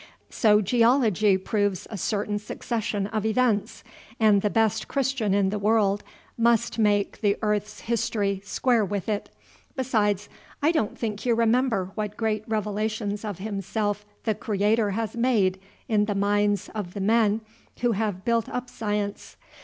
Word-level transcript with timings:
So 0.31 0.61
Geology 0.61 1.37
proves 1.37 1.85
a 1.91 1.95
certain 1.95 2.39
succession 2.39 3.05
of 3.05 3.23
events, 3.23 3.83
and 4.19 4.41
the 4.41 4.49
best 4.49 4.87
Christian 4.87 5.35
in 5.35 5.51
the 5.51 5.59
world 5.59 6.01
must 6.39 6.79
make 6.79 7.21
the 7.21 7.37
earth's 7.43 7.81
history 7.81 8.41
square 8.43 8.83
with 8.83 9.07
it. 9.07 9.29
Besides, 9.75 10.27
I 10.59 10.71
don't 10.71 10.97
think 10.97 11.23
you 11.23 11.35
remember 11.35 11.91
what 11.93 12.17
great 12.17 12.43
revelations 12.47 13.23
of 13.23 13.37
himself 13.37 14.03
the 14.23 14.33
Creator 14.33 14.89
has 14.89 15.15
made 15.15 15.59
in 15.87 16.05
the 16.05 16.15
minds 16.15 16.67
of 16.73 16.95
the 16.95 16.99
men 16.99 17.41
who 17.81 17.91
have 17.91 18.25
built 18.25 18.49
up 18.49 18.71
science. 18.71 19.37